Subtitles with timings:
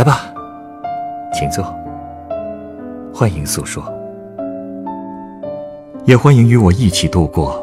[0.00, 0.32] 来吧，
[1.30, 1.62] 请坐。
[3.12, 3.84] 欢迎诉说，
[6.06, 7.62] 也欢迎与我一起度过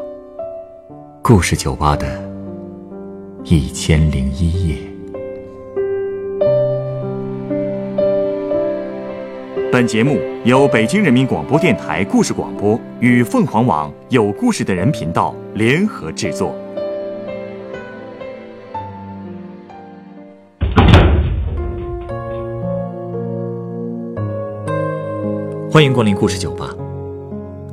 [1.23, 2.05] 故事酒吧的
[3.43, 4.77] 一千零一夜。
[9.71, 16.55] 本节目由北京人民广播电台故事广播与凤凰网有故事的人频道联合制作。
[25.77, 26.75] 欢迎光临故事酒吧。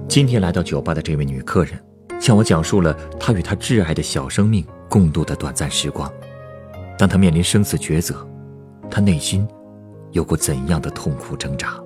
[0.06, 1.72] 今天来到酒吧的这位女客人，
[2.20, 6.12] 向我讲述了她与她挚爱的小生命共度的短暂时光。
[6.98, 8.14] 当她面临生死抉择，
[8.90, 9.48] 她内心
[10.12, 11.82] 有过怎样的痛苦挣扎？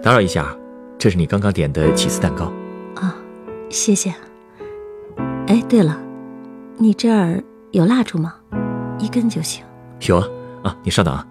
[0.00, 0.56] 打扰一下，
[0.96, 2.52] 这是你刚刚点的起司蛋糕。
[2.94, 3.16] 啊，
[3.68, 4.14] 谢谢。
[5.50, 6.00] 哎，对了，
[6.78, 8.36] 你这儿有蜡烛吗？
[9.00, 9.64] 一根就行。
[10.06, 10.28] 有啊，
[10.62, 11.26] 啊，你稍等啊。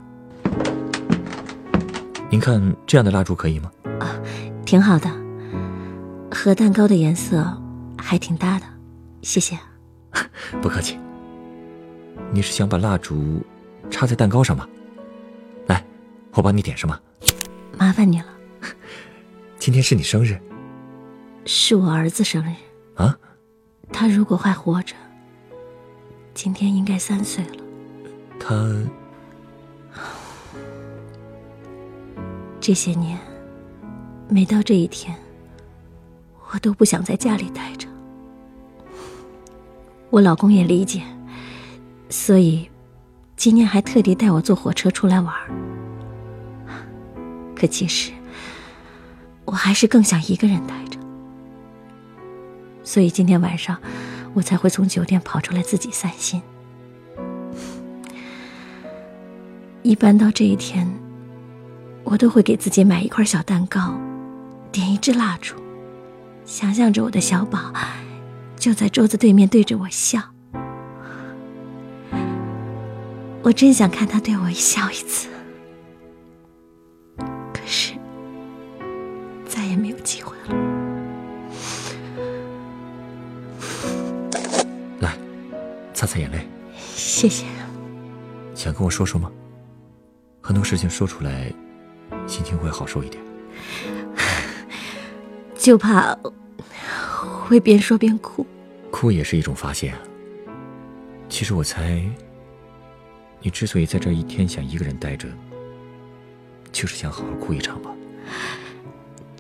[2.30, 3.72] 您看这样的蜡烛可以吗？
[4.02, 4.20] 啊，
[4.66, 5.10] 挺好的，
[6.30, 7.46] 和蛋糕的颜色
[7.98, 8.66] 还挺搭的，
[9.22, 9.58] 谢谢。
[10.62, 11.00] 不客气。
[12.30, 13.42] 你是想把蜡烛
[13.90, 14.68] 插在蛋糕上吗？
[15.68, 15.82] 来，
[16.34, 17.02] 我帮你点上吧。
[17.78, 18.28] 麻烦你了。
[19.58, 20.38] 今天是你生日？
[21.46, 22.54] 是我儿子生日。
[23.02, 23.16] 啊？
[23.92, 24.96] 他如果还活着，
[26.34, 27.64] 今天应该三岁了。
[28.40, 28.56] 他
[32.62, 33.18] 这些年，
[34.28, 35.16] 每到这一天，
[36.52, 37.88] 我都不想在家里待着。
[40.10, 41.02] 我老公也理解，
[42.10, 42.70] 所以
[43.36, 45.34] 今年还特地带我坐火车出来玩。
[47.56, 48.12] 可其实，
[49.46, 50.99] 我还是更想一个人待着。
[52.90, 53.80] 所以今天晚上，
[54.34, 56.42] 我才会从酒店跑出来自己散心。
[59.84, 60.92] 一般到这一天，
[62.04, 63.94] 我都会给自己买一块小蛋糕，
[64.72, 65.54] 点一支蜡烛，
[66.46, 67.72] 想象着我的小宝
[68.58, 70.20] 就在桌子对面对着我笑。
[73.44, 75.30] 我真想看他对我笑一次，
[77.54, 77.94] 可是
[79.48, 80.36] 再也没有机会
[86.00, 86.48] 擦擦眼泪，
[86.96, 87.46] 谢谢。
[88.56, 89.30] 想跟我说说吗？
[90.40, 91.52] 很多事情说出来，
[92.26, 93.22] 心情会好受一点。
[95.60, 96.18] 就怕
[97.44, 98.48] 会边说边哭。
[98.90, 99.94] 哭也是一种发泄。
[101.28, 102.02] 其实我猜，
[103.42, 105.28] 你之所以在这一天想一个人待着，
[106.72, 107.92] 就是想好好哭一场吧。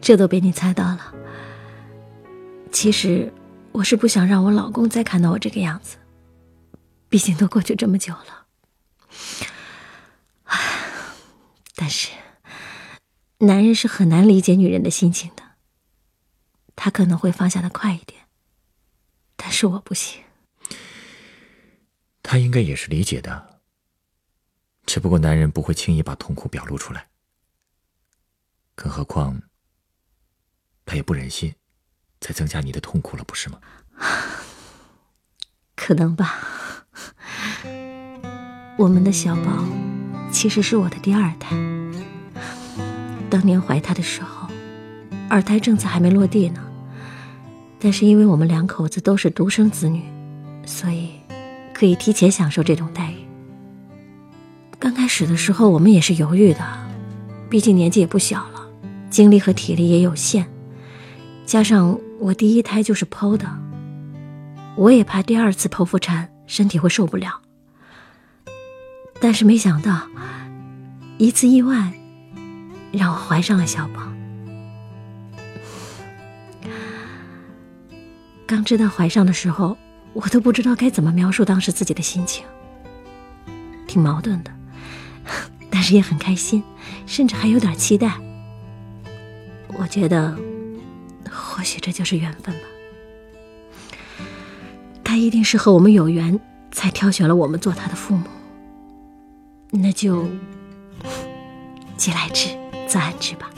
[0.01, 1.15] 这都被你猜到了。
[2.69, 3.31] 其实
[3.71, 5.95] 我是不想让我老公再看到我这个样子。
[7.09, 8.45] 毕竟都过去这么久了，
[11.75, 12.11] 但是
[13.39, 15.43] 男人是很难理解女人的心情的。
[16.75, 18.27] 他可能会放下的快一点，
[19.35, 20.23] 但是我不行。
[22.21, 23.59] 他应该也是理解的，
[24.85, 27.09] 只不过男人不会轻易把痛苦表露出来。
[28.75, 29.41] 更何况，
[30.85, 31.53] 他也不忍心
[32.21, 33.59] 再增加你的痛苦了，不是吗？
[35.75, 36.68] 可能吧。
[38.77, 39.65] 我们的小宝
[40.31, 41.55] 其实是我的第二胎。
[43.29, 44.47] 当年怀他的时候，
[45.29, 46.61] 二胎政策还没落地呢。
[47.81, 50.03] 但是因为我们两口子都是独生子女，
[50.65, 51.11] 所以
[51.73, 53.15] 可以提前享受这种待遇。
[54.77, 56.59] 刚开始的时候，我们也是犹豫的，
[57.49, 58.67] 毕竟年纪也不小了，
[59.09, 60.45] 精力和体力也有限，
[61.45, 63.47] 加上我第一胎就是剖的，
[64.75, 67.39] 我也怕第二次剖腹产身体会受不了。
[69.21, 70.07] 但是没想到，
[71.17, 71.93] 一次意外
[72.91, 74.01] 让我怀上了小宝。
[78.47, 79.77] 刚知道怀上的时候，
[80.13, 82.43] 我都不知道该怎么描述当时自己的心情，
[83.87, 84.51] 挺矛盾的，
[85.69, 86.63] 但是也很开心，
[87.05, 88.17] 甚至还有点期待。
[89.77, 90.35] 我觉得，
[91.29, 92.68] 或许这就是缘分吧。
[95.09, 96.39] 他一定是和我们有缘，
[96.71, 98.25] 才挑选了我们做他的父母。
[99.71, 100.27] 那就
[101.97, 102.49] 既来之
[102.87, 103.49] 则安之吧。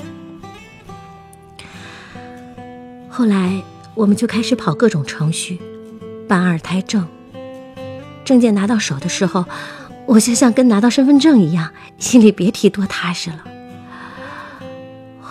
[3.10, 3.62] 后来
[3.96, 5.60] 我们就开始跑各种程序，
[6.26, 7.06] 办二胎证。
[8.24, 9.44] 证件拿到手的时候，
[10.06, 13.44] 我就像跟拿到身份证一样，心里别提多踏实了。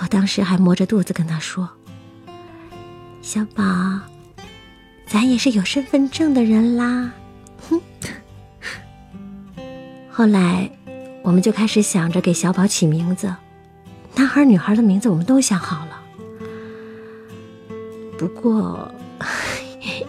[0.03, 1.71] 我当时还摸着肚子跟他说
[3.23, 3.65] ：“小宝，
[5.11, 7.11] 咱也是有身份证的人啦。”
[7.69, 7.81] 哼。
[10.09, 10.71] 后来，
[11.25, 13.35] 我们就开始想着给小宝起名字，
[14.15, 16.01] 男孩女孩的名字我们都想好了。
[18.17, 18.89] 不过，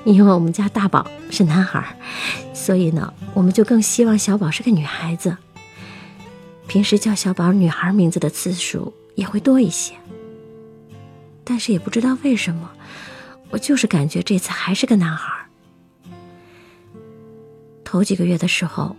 [0.03, 1.97] 因为我们家大宝是男孩，
[2.53, 5.35] 所以呢，我们就更希望小宝是个女孩子。
[6.67, 9.95] 平时叫小宝女孩名字的次数也会多一些。
[11.43, 12.69] 但是也不知道为什么，
[13.51, 15.47] 我就是感觉这次还是个男孩。
[17.83, 18.95] 头几个月的时候，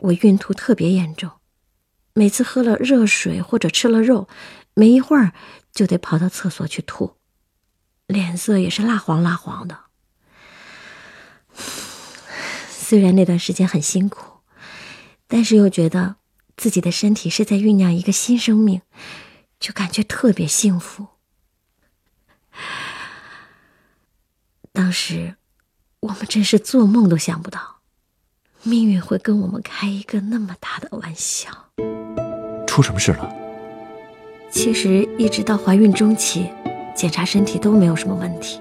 [0.00, 1.30] 我孕吐特别严重，
[2.12, 4.28] 每次喝了热水或者吃了肉，
[4.74, 5.32] 没一会儿
[5.72, 7.16] 就得跑到厕所去吐。
[8.08, 9.78] 脸色也是蜡黄蜡黄的。
[12.68, 14.40] 虽然那段时间很辛苦，
[15.28, 16.16] 但是又觉得
[16.56, 18.82] 自己的身体是在酝酿一个新生命，
[19.60, 21.06] 就感觉特别幸福。
[24.72, 25.34] 当时
[26.00, 27.60] 我们真是做梦都想不到，
[28.62, 31.50] 命运会跟我们开一个那么大的玩笑。
[32.66, 33.30] 出什么事了？
[34.50, 36.50] 其实一直到怀孕中期。
[36.94, 38.60] 检查身体都没有什么问题。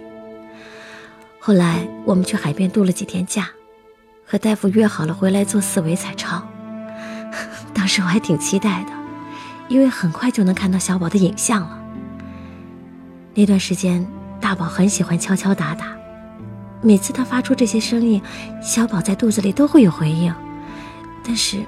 [1.38, 3.50] 后来我们去海边度了几天假，
[4.26, 6.42] 和大夫约好了回来做四维彩超。
[7.76, 8.92] 当时我还挺期待的，
[9.68, 11.78] 因为很快就能看到小宝的影像了。
[13.34, 14.08] 那段时间，
[14.40, 15.94] 大宝很喜欢敲敲打打，
[16.82, 18.22] 每次他发出这些声音，
[18.62, 20.34] 小宝在肚子里都会有回应。
[21.24, 21.64] 但是，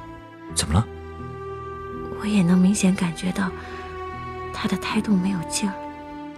[0.56, 0.86] 怎么了？
[2.20, 3.52] 我也能明显感觉到
[4.54, 5.74] 他的胎动没有劲儿。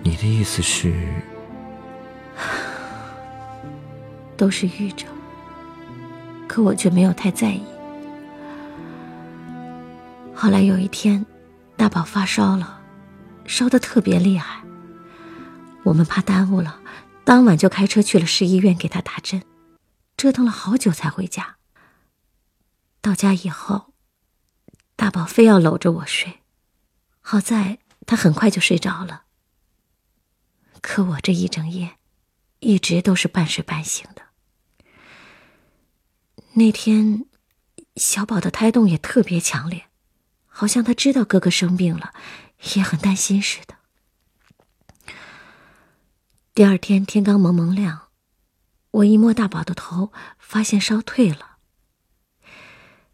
[0.04, 0.94] 你的意思是，
[4.36, 5.06] 都是预兆，
[6.48, 7.63] 可我却没有太在意。
[10.33, 11.25] 后来有一天，
[11.78, 12.81] 大宝发烧了，
[13.45, 14.60] 烧得特别厉害。
[15.83, 16.75] 我们怕耽误了，
[17.25, 19.44] 当晚就开车去了市医院给他打针，
[20.16, 21.57] 折腾了好久才回家。
[23.01, 23.94] 到家以后，
[24.95, 26.42] 大宝非要搂着我睡，
[27.22, 29.24] 好在他很快就睡着了。
[30.81, 31.98] 可我这一整夜，
[32.60, 34.21] 一直都是半睡半醒的。
[36.54, 37.25] 那天，
[37.95, 39.88] 小宝的胎动也特别强烈，
[40.45, 42.13] 好像他知道哥哥生病了，
[42.75, 43.75] 也很担心似的。
[46.56, 48.07] 第二天天刚蒙蒙亮，
[48.92, 51.57] 我一摸大宝的头，发现烧退了。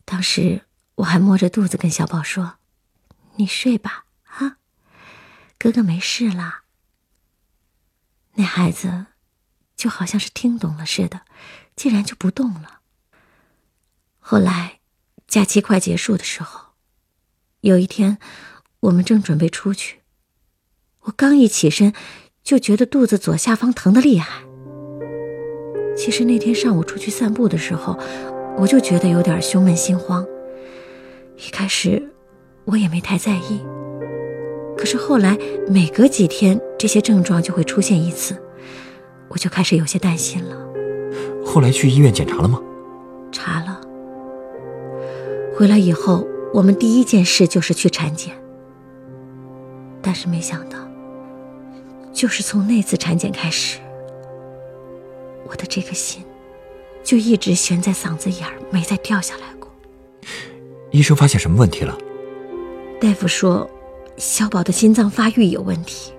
[0.06, 0.68] 当时
[0.98, 2.60] 我还摸着肚子跟小宝说
[3.38, 4.58] ：“你睡吧，啊，
[5.58, 6.66] 哥哥没事啦。”
[8.38, 9.08] 那孩子
[9.76, 11.22] 就好像是听懂了似的，
[11.76, 12.82] 竟然就不动了。
[14.20, 14.82] 后来
[15.26, 16.74] 假期快结束的时候，
[17.62, 18.20] 有一天
[18.82, 20.02] 我们正准备出去，
[21.00, 21.96] 我刚一起身
[22.44, 24.42] 就觉得肚子左下方疼得厉害。
[25.96, 27.98] 其实那天上午出去散步的时候，
[28.58, 30.26] 我就觉得有点胸闷心慌。
[31.38, 32.02] 一开始
[32.66, 33.62] 我也没太在意。
[34.78, 38.36] 可是后来，每隔几天这些症状就会出现一次，
[39.30, 40.58] 我就开始有些担心了。
[41.46, 42.60] 后来去医院检查了吗？
[43.32, 43.80] 查了。
[45.54, 48.34] 回来以后，我们第一件事就是去产检。
[50.02, 50.80] 但是没想到，
[52.14, 53.80] 就是从那次产检开始，
[55.48, 56.24] 我的这颗心
[57.04, 59.72] 就一直悬在嗓子眼儿，没再掉下来过。
[60.92, 61.98] 医生发现什么问题了？
[63.00, 63.70] 大夫说。
[64.18, 66.12] 小宝的心脏发育有问题，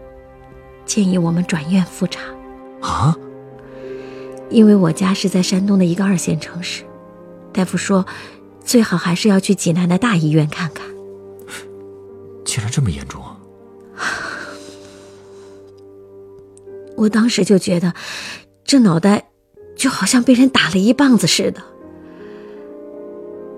[0.85, 2.21] 建议我们转院复查。
[2.81, 3.17] 啊？
[4.51, 6.83] 因为我家是在山东的一个二线城市，
[7.53, 8.05] 大夫说
[8.65, 10.85] 最好还是要去济南的大医院看看。
[12.45, 13.32] 竟然这么严重啊！
[16.97, 17.93] 我当时就觉得
[18.65, 19.31] 这脑袋
[19.77, 21.63] 就好像被人打了一棒子似的。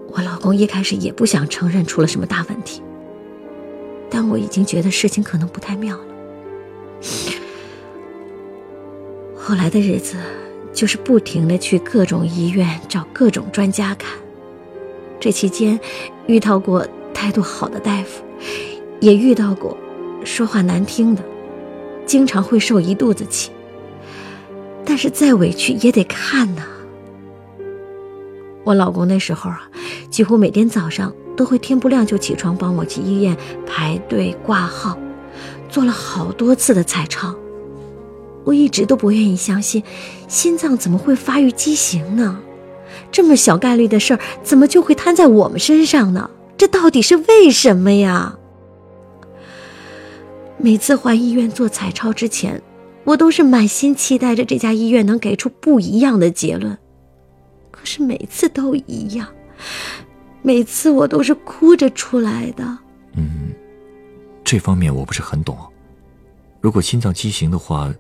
[0.09, 2.83] 我老公一开始也不想承认出了什么大问题。
[4.11, 6.05] 但我已经觉得事情可能不太妙了。
[9.37, 10.17] 后来的日子，
[10.73, 14.17] 就是不停的去各种医院找各种专家看。
[15.19, 15.81] 这期间，
[16.29, 18.23] 遇到过态度好的大夫，
[19.01, 19.77] 也遇到过
[20.25, 21.25] 说话难听的，
[22.07, 23.51] 经常会受一肚子气。
[24.85, 26.63] 但是再委屈也得看呐。
[28.65, 29.69] 我老公那时候啊，
[30.11, 31.13] 几乎每天早上。
[31.37, 34.97] 都会天不亮就起床帮我去医院排队挂号，
[35.69, 37.35] 做了好多次的彩超。
[38.45, 39.83] 我一直都不愿意相信，
[40.29, 42.39] 心脏怎么会发育畸形呢？
[43.11, 46.31] 这么小概率的事儿，怎么就会摊在我们身上呢？
[46.57, 48.39] 这到底是为什么呀？
[50.65, 52.59] 每次换医院做彩超之前，
[53.05, 56.79] 我都是满心期待着这家医院能给出不一样的结论，
[57.71, 59.29] 可是每次都一样，
[60.41, 62.65] 每次我都是哭着出来的。
[63.13, 63.53] 嗯，
[64.43, 65.55] 这方面我不是很懂。
[66.63, 67.95] 如果心脏畸形的话，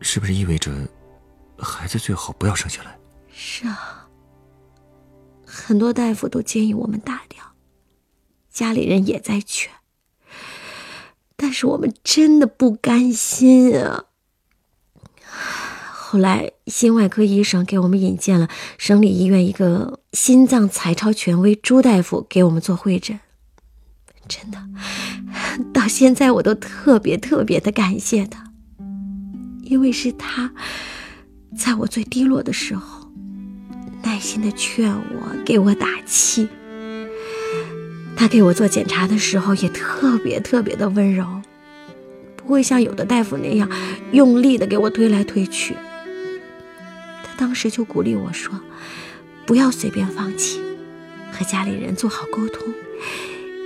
[0.00, 0.70] 是不是意味着
[1.58, 2.96] 孩子最好不要生下来？
[3.32, 4.08] 是啊，
[5.44, 7.42] 很多大夫都建议我们打掉，
[8.48, 9.68] 家里人也在劝。
[11.42, 14.04] 但是我们真的不甘心啊！
[15.90, 23.18] 后来心外科医生给我们引荐了省立医院一个心脏彩超权威朱大夫给我们做会诊。
[24.28, 24.58] 真的，
[25.74, 28.52] 到现在我都特别特别的感谢他，
[29.64, 30.52] 因为是他，
[31.58, 33.10] 在我最低落的时候，
[34.04, 36.48] 耐心的劝我，给我打气。
[38.22, 41.26] 他给我做检查的时候也特别特别的温柔，
[42.36, 43.68] 不会像有的大夫那样
[44.12, 45.74] 用力的给我推来推去。
[47.24, 48.60] 他当时就鼓励我说
[49.44, 50.60] ：“不要随便放弃，
[51.32, 52.72] 和家里人做好沟通，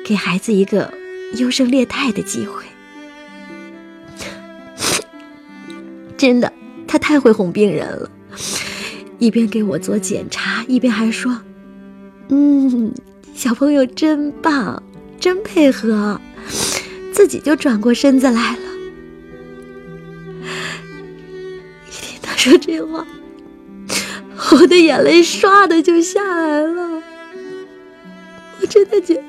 [0.06, 0.90] 给孩子一个
[1.34, 2.64] 优胜劣汰的机会。”
[6.16, 6.50] 真的，
[6.88, 8.10] 他太会哄病人了，
[9.18, 11.42] 一边给我做检查，一边还说
[12.32, 12.90] ：“嗯。”
[13.36, 14.82] 小朋友真棒，
[15.20, 16.18] 真配合，
[17.12, 18.62] 自己就转过身子来了。
[21.86, 23.06] 一听他说这话，
[24.52, 27.02] 我的眼泪唰的就下来了。
[28.58, 29.22] 我真的觉得，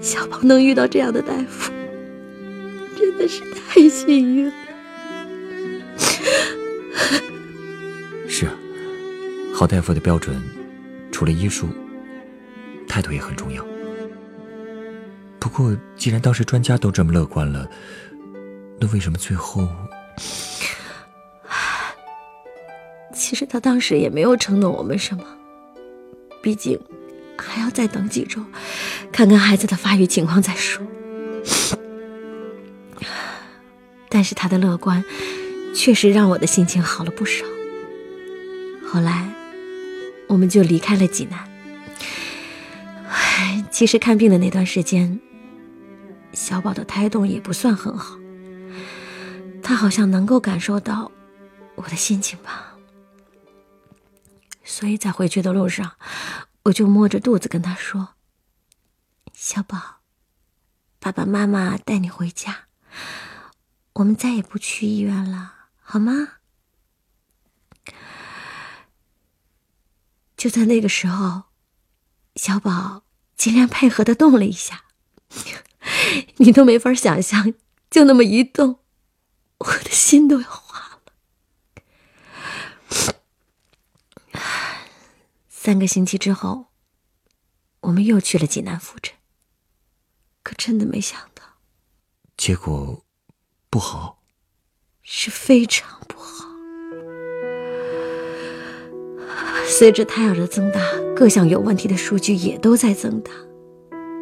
[0.00, 1.70] 小鹏能遇到这样的大夫，
[2.98, 4.52] 真的是太幸运了。
[8.26, 8.54] 是啊，
[9.52, 10.42] 好大夫的标准，
[11.12, 11.68] 除了医术。
[12.94, 13.60] 态度也很重要。
[15.40, 17.68] 不过，既然当时专家都这么乐观了，
[18.78, 19.68] 那为什么最后
[23.12, 25.24] 其实他当时也没有承诺我们什么，
[26.40, 26.78] 毕竟
[27.36, 28.40] 还要再等几周，
[29.10, 30.86] 看看孩子的发育情况再说。
[34.08, 35.04] 但是他的乐观，
[35.74, 37.44] 确实让我的心情好了不少。
[38.86, 39.34] 后来，
[40.28, 41.53] 我们就离开了济南。
[43.16, 45.20] 唉其实看病的那段时间，
[46.32, 48.18] 小宝的胎动也不算很好。
[49.62, 51.10] 他好像能够感受到
[51.76, 52.74] 我的心情吧，
[54.64, 55.92] 所以在回去的路上，
[56.64, 58.16] 我就摸着肚子跟他说
[59.32, 60.00] ：“小宝，
[60.98, 62.66] 爸爸妈妈带你回家，
[63.94, 66.32] 我们再也不去医院了，好吗？”
[70.36, 71.44] 就在那个时候，
[72.34, 73.03] 小宝。
[73.36, 74.84] 尽量配合的动了一下，
[76.36, 77.54] 你都没法想象，
[77.90, 78.80] 就那么一动，
[79.58, 81.12] 我的心都要化了。
[85.48, 86.66] 三个星期之后，
[87.80, 89.14] 我们又去了济南复诊，
[90.42, 91.42] 可真的没想到，
[92.36, 93.04] 结果
[93.70, 94.22] 不好，
[95.02, 96.44] 是非常不好。
[99.66, 100.80] 随着胎儿的增大，
[101.16, 103.30] 各项有问题的数据也都在增大。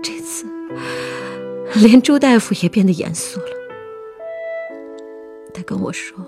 [0.03, 0.45] 这次，
[1.77, 3.47] 连朱大夫也变得严肃了。
[5.55, 6.19] 他跟我说：“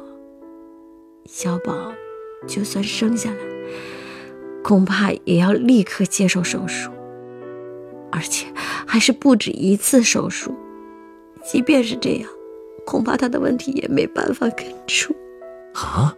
[1.26, 1.92] 小宝，
[2.46, 3.36] 就算生下来，
[4.62, 6.90] 恐怕也要立刻接受手术，
[8.10, 8.46] 而且
[8.86, 10.54] 还是不止一次手术。
[11.44, 12.30] 即便是这样，
[12.86, 15.14] 恐怕他的问题也没办法根除。”
[15.74, 16.16] 啊！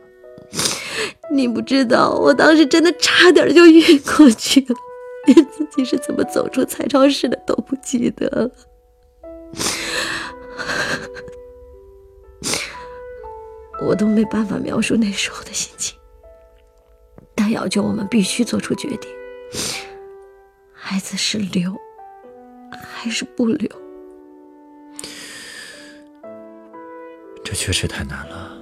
[1.30, 4.76] 你不知道，我当时真的差点就晕过去了，
[5.26, 8.50] 连自己是怎么走出彩超室的都不记得了。
[13.82, 15.96] 我都没办法描述那时候的心情。
[17.36, 19.10] 他要求我们必须做出决定：
[20.72, 21.70] 孩子是留
[22.72, 23.70] 还是不留？
[27.44, 28.55] 这确实太难了。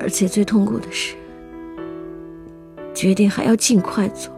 [0.00, 1.14] 而且最痛苦的是，
[2.94, 4.32] 决定还要尽快做。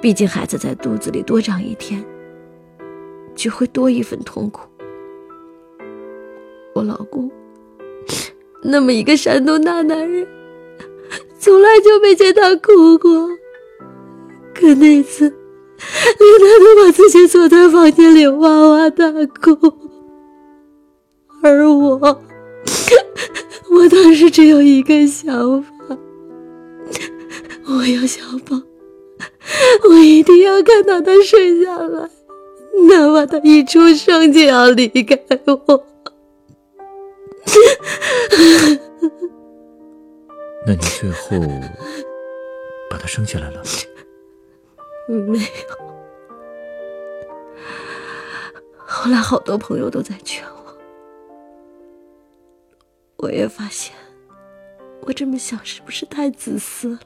[0.00, 2.04] 毕竟孩子在肚子里多长一天，
[3.36, 4.68] 就会多一份痛苦。
[6.74, 7.30] 我老公
[8.62, 10.26] 那么一个山东大男人，
[11.38, 13.28] 从来就没见他哭过。
[14.54, 19.72] 可那次，连他都把自己锁在房间里哇哇大哭，
[21.42, 22.21] 而我。
[24.32, 25.70] 只有一个想法，
[27.68, 28.58] 我要小宝，
[29.90, 32.08] 我一定要看到他睡下来，
[32.88, 35.86] 哪怕他一出生就要离开我。
[40.66, 41.38] 那你最后
[42.88, 43.62] 把他生下来了？
[45.08, 45.44] 没有。
[48.74, 50.74] 后来好多朋友都在劝我，
[53.16, 53.94] 我也发现
[55.02, 57.00] 我这么想是不是太自私了？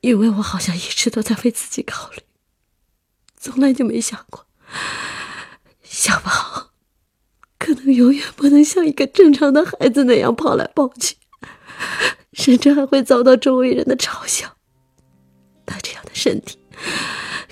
[0.00, 2.18] 因为我好像一直都在为自己考虑，
[3.36, 4.46] 从来就没想过
[5.82, 6.70] 小宝
[7.58, 11.16] 可能永远不能像一个正常的孩子那样跑来跑去，
[12.32, 14.56] 甚至还会遭到周围人的嘲笑。
[15.66, 16.58] 他这样的身体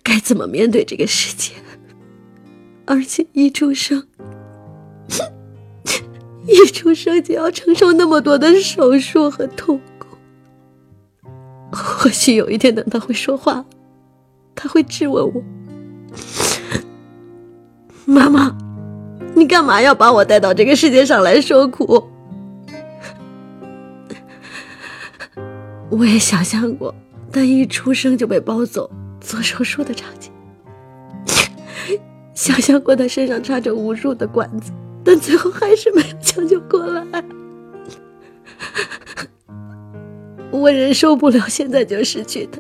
[0.03, 1.53] 该怎么面对这个世界？
[2.87, 4.09] 而且一出生，
[6.47, 10.17] 一出生就要承受那么多的手术和痛苦。
[11.73, 13.65] 或许有一天，等他会说话，
[14.55, 15.43] 他会质问我
[18.07, 18.57] ：“妈妈，
[19.35, 22.09] 你干嘛要把我带到这个世界上来受苦？”
[25.91, 26.95] 我也想象过
[27.33, 30.33] 他一出生就被抱走做手术的场景，
[32.35, 34.73] 想象过他身上插着无数的管子，
[35.07, 37.25] 但最后还是没有抢救过来。
[40.51, 42.59] 我忍受不了现在就失去他，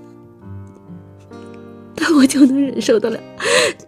[1.96, 3.18] 但我就能忍受得了，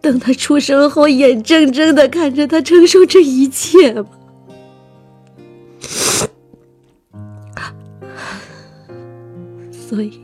[0.00, 4.08] 等他出生后，眼睁睁的看着他承受这一切吗？
[9.70, 10.20] 所以，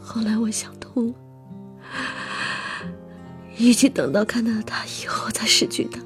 [0.00, 1.14] 后来我想通了，
[3.58, 6.00] 与其等到看到他以后再失去他，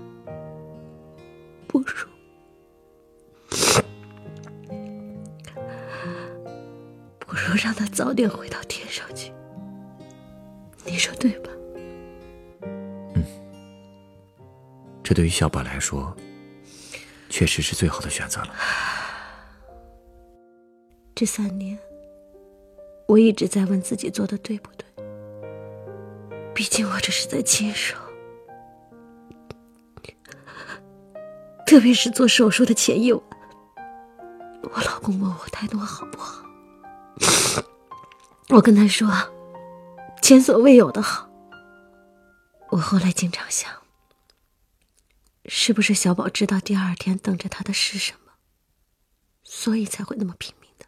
[7.65, 9.33] 让他早点回到天上去，
[10.85, 11.51] 你说对吧？
[13.15, 13.25] 嗯，
[15.03, 16.15] 这对于小宝来说，
[17.31, 18.55] 确实是最好的选择了。
[21.15, 21.79] 这三年，
[23.09, 24.85] 我一直在问自己做的对不对。
[26.55, 27.97] 毕竟我这是在亲手，
[31.67, 33.23] 特别是做手术的前一晚，
[34.65, 36.45] 我老公问我态度好不好。
[38.55, 39.11] 我跟他说
[40.23, 41.29] ：“前所未有的好。”
[42.71, 43.83] 我后来经常想，
[45.47, 48.35] 是不是小宝知道第二天等着他的是什么，
[49.43, 50.87] 所以才会那么拼命的？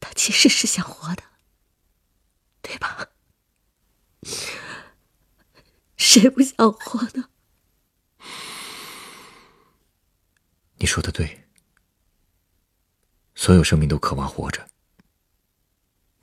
[0.00, 1.22] 他其实是想活的，
[2.60, 3.08] 对吧？
[5.96, 7.30] 谁不想活呢？
[10.76, 11.46] 你说的对。
[13.40, 14.60] 所有生命都渴望活着，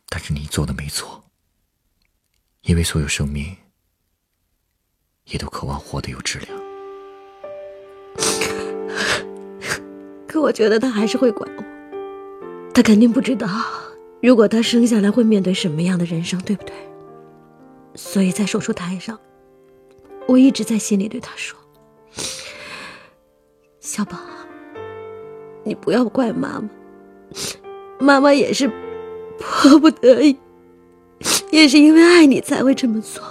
[0.08, 1.24] 但是你做的没错，
[2.62, 3.58] 因为所有生命
[5.26, 6.56] 也都渴望活得有质量。
[10.28, 11.64] 可我觉得他还是会管我，
[12.72, 13.48] 他肯定不知道，
[14.22, 16.76] 如果他生下来会面对什么样的人生，对不对？
[17.96, 19.20] 所以在手术台上，
[20.28, 21.58] 我一直在心里对他说
[23.82, 24.20] ：“小宝，
[25.64, 26.70] 你不要怪妈妈。”
[28.00, 28.72] 妈妈也是
[29.40, 30.38] 迫不得已，
[31.52, 33.24] 也是因为爱你才会这么做。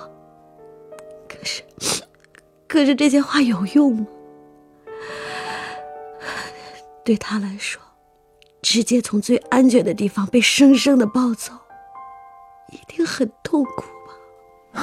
[1.29, 1.63] 可是，
[2.67, 4.07] 可是这些话有用吗？
[7.05, 7.81] 对他来说，
[8.63, 11.53] 直接从最安全的地方被生生的抱走，
[12.73, 13.85] 一定很痛苦
[14.73, 14.83] 吧？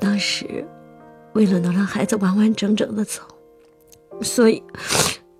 [0.00, 0.66] 当时，
[1.34, 3.22] 为了能让孩子完完整整的走，
[4.20, 4.62] 所以。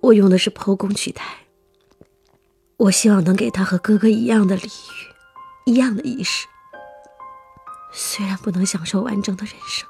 [0.01, 1.25] 我用的是剖宫取胎，
[2.79, 4.71] 我希望能给他和哥哥一样的礼遇，
[5.65, 6.47] 一样的仪式。
[7.91, 9.85] 虽然不能享受完整的人生，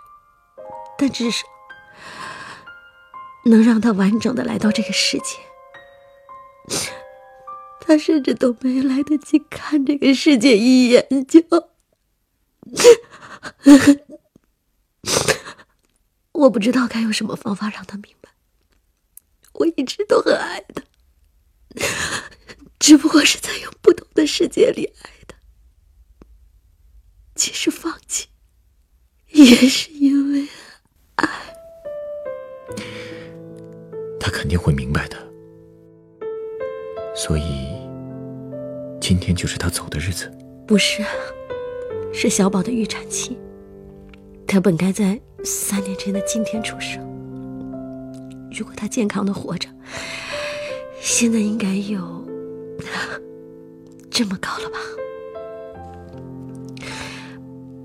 [0.97, 1.45] 但至少
[3.45, 5.37] 能让他完整的来到这个世界。
[7.79, 11.39] 他甚至都没来得及看这个世界一眼，就……
[16.31, 18.31] 我不知道该用什么方法让他明白。
[19.53, 20.81] 我一直都很爱他，
[22.79, 25.35] 只不过是在用不同的世界里爱的。
[27.35, 28.27] 其实放弃，
[29.31, 30.47] 也是因为
[31.15, 31.29] 爱。
[34.19, 35.17] 他肯定会明白的。
[37.15, 37.67] 所以，
[39.01, 40.31] 今天就是他走的日子。
[40.65, 41.03] 不是，
[42.13, 43.37] 是小宝的预产期。
[44.47, 46.99] 他本该在三年前的今天出生。
[48.51, 49.69] 如果他健康的活着，
[51.01, 52.27] 现在应该有
[54.19, 54.77] 这么高了吧？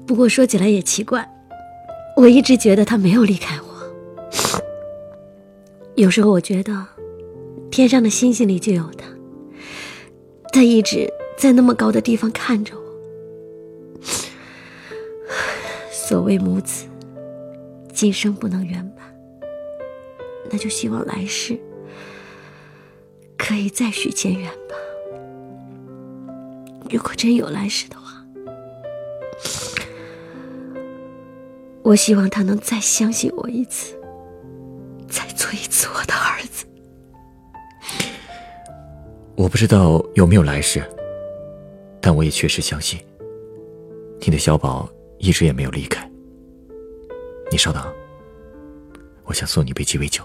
[0.05, 1.25] 不过说起来也奇怪，
[2.17, 3.69] 我一直觉得他没有离开我。
[5.95, 6.89] 有时候我觉得，
[7.71, 9.07] 天上的星星里就有他，
[10.53, 12.83] 他一直在那么高的地方看着我。
[15.93, 16.87] 所谓母子，
[17.93, 19.17] 今生不能圆满，
[20.51, 21.57] 那就希望来世
[23.39, 24.75] 可以再续前缘吧。
[26.91, 28.25] 如果真有来世的话，
[31.83, 33.99] 我希望他能再相信我一次，
[35.09, 36.65] 再做一次我的儿子。
[39.35, 40.83] 我不知道有没有来世，
[42.01, 42.99] 但我也确实相信，
[44.21, 46.09] 你的小宝一直也没有离开。
[47.51, 47.83] 你稍等，
[49.25, 50.23] 我想送你杯鸡尾酒。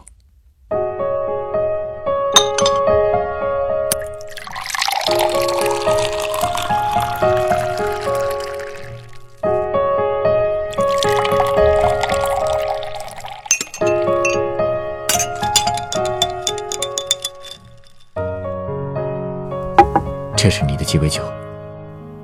[20.50, 21.22] 这是你的鸡尾酒，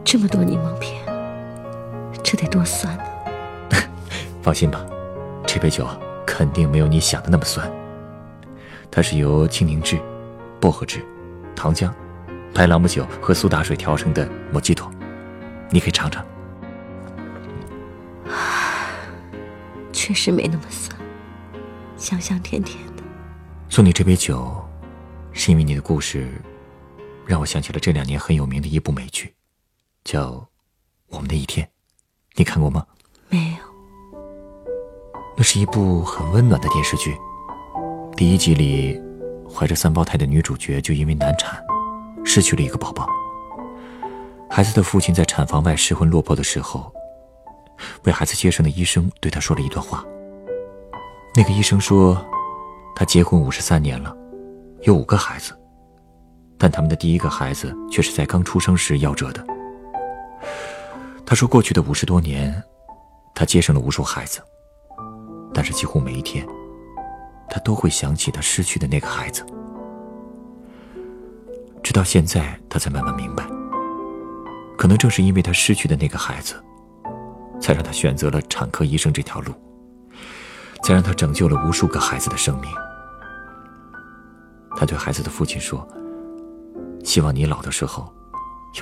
[0.03, 0.99] 这么多柠檬片，
[2.23, 3.03] 这得多酸呢！
[4.41, 4.83] 放心吧，
[5.45, 5.87] 这杯酒
[6.25, 7.71] 肯定没有你想的那么酸。
[8.89, 9.99] 它是由青柠汁、
[10.59, 11.05] 薄荷汁、
[11.55, 11.91] 糖浆、
[12.51, 14.91] 白朗姆酒和苏打水调成的莫吉托，
[15.69, 16.25] 你可以尝尝。
[19.93, 20.99] 确实没那么酸，
[21.95, 23.03] 香香甜甜的。
[23.69, 24.65] 送你这杯酒，
[25.31, 26.27] 是因为你的故事。
[27.25, 29.33] 让我想起了这两年很有名的一部美剧，
[30.03, 30.31] 叫
[31.07, 31.65] 《我们的一天》，
[32.35, 32.85] 你看过吗？
[33.29, 34.19] 没有。
[35.35, 37.17] 那是一部很温暖的电视剧。
[38.15, 39.01] 第一集里，
[39.51, 41.59] 怀着三胞胎的女主角就因为难产，
[42.23, 43.07] 失去了一个宝宝。
[44.49, 46.93] 孩子的父亲在产房外失魂落魄的时候，
[48.03, 50.05] 为孩子接生的医生对他说了一段话。
[51.33, 52.23] 那个医生说，
[52.95, 54.15] 他结婚五十三年了，
[54.83, 55.57] 有五个孩子。
[56.57, 59.45] 但他们的第一个孩子却是在刚出生时夭折的。
[61.25, 62.63] 他说，过去的五十多年，
[63.33, 64.39] 他接生了无数孩子，
[65.53, 66.47] 但是几乎每一天，
[67.49, 69.45] 他都会想起他失去的那个孩子。
[71.83, 73.43] 直到现在，他才慢慢明白，
[74.77, 76.55] 可能正是因为他失去的那个孩子，
[77.59, 79.53] 才让他选择了产科医生这条路，
[80.83, 82.71] 才让他拯救了无数个孩子的生命。
[84.77, 85.85] 他对孩子的父亲说。
[87.05, 88.11] 希望你老的时候，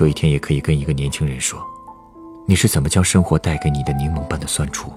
[0.00, 1.62] 有一天也可以跟一个年轻人说，
[2.46, 4.90] 你是怎么将生活带给你的柠檬般的酸楚，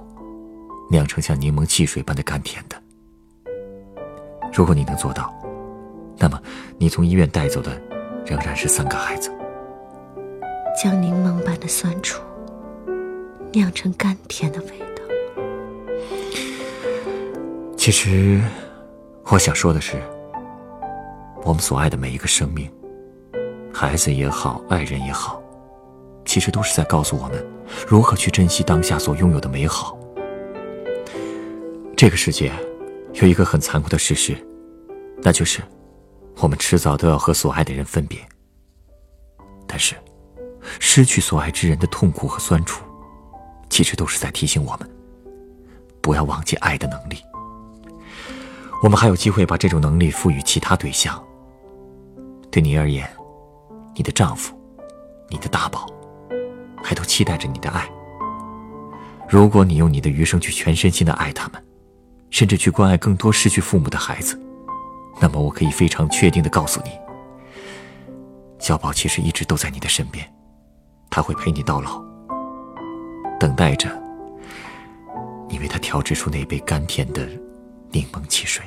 [0.89, 2.81] 酿成像柠檬汽水般的甘甜的。
[4.53, 5.31] 如果你能做到，
[6.17, 6.41] 那么
[6.77, 7.79] 你从医院带走的
[8.25, 9.29] 仍然是三个孩子。
[10.81, 12.21] 将柠檬般的酸楚
[13.51, 15.03] 酿成甘甜的味道。
[17.75, 18.41] 其实，
[19.25, 20.01] 我想说的是，
[21.43, 22.71] 我们所爱的每一个生命。
[23.79, 25.39] 孩子也好，爱人也好，
[26.25, 27.45] 其实都是在告诉我们
[27.87, 29.95] 如何去珍惜当下所拥有的美好。
[31.95, 32.51] 这个世界
[33.13, 34.35] 有一个很残酷的事实，
[35.21, 35.61] 那就是
[36.37, 38.17] 我们迟早都要和所爱的人分别。
[39.67, 39.93] 但是，
[40.79, 42.83] 失去所爱之人的痛苦和酸楚，
[43.69, 44.89] 其实都是在提醒我们
[46.01, 47.17] 不要忘记爱的能力。
[48.81, 51.23] 我们还有机会把这种能力赋予其他对象。
[52.49, 53.07] 对你而言。
[53.97, 54.55] 你的丈夫，
[55.27, 55.87] 你的大宝，
[56.83, 57.89] 还都期待着你的爱。
[59.27, 61.61] 如果你用你的余生去全身心的爱他们，
[62.29, 64.39] 甚至去关爱更多失去父母的孩子，
[65.19, 66.91] 那么我可以非常确定的告诉你，
[68.59, 70.31] 小宝其实一直都在你的身边，
[71.09, 71.99] 他会陪你到老，
[73.39, 73.89] 等待着
[75.49, 77.27] 你为他调制出那杯甘甜的
[77.89, 78.63] 柠檬汽水。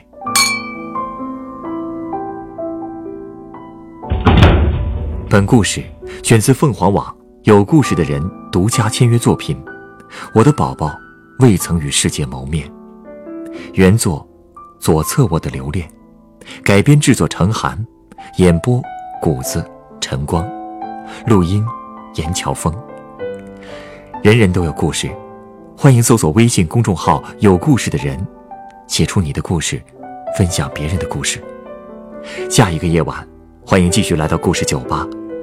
[5.30, 5.80] 本故事
[6.24, 9.56] 选自凤凰网有故事的人独家签约作品，
[10.34, 10.92] 《我的宝宝
[11.38, 12.68] 未曾与世界谋面》，
[13.74, 14.28] 原作
[14.80, 15.88] 左侧我的留恋，
[16.64, 17.78] 改编制作程涵，
[18.38, 18.82] 演播
[19.22, 19.64] 谷子
[20.00, 20.44] 晨光，
[21.28, 21.64] 录音
[22.16, 22.74] 严乔峰。
[24.24, 25.08] 人人都有故事，
[25.78, 28.18] 欢迎搜索微信公众号“有故事的人”，
[28.88, 29.80] 写出你的故事，
[30.36, 31.40] 分享别人的故事。
[32.50, 33.24] 下一个夜晚，
[33.64, 35.06] 欢迎继续来到故事酒吧。